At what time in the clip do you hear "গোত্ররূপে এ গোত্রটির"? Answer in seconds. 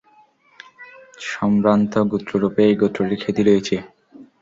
2.11-3.19